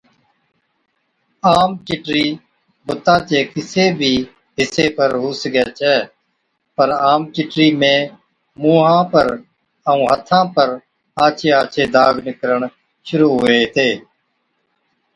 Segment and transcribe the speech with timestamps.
[1.49, 2.25] عام چِٽرِي
[2.85, 4.13] بُتا چي ڪِسي بِي
[4.57, 5.95] حصي پر هُو سِگھَي ڇَي،
[6.75, 7.93] پَر عام چِٽرِي ۾
[8.61, 9.25] مُونهان پر
[9.89, 10.67] ائُون هٿان پر
[11.23, 12.61] آڇي آڇي داگ نِڪرڻ
[13.05, 13.89] شرُوع هُوي هِتي۔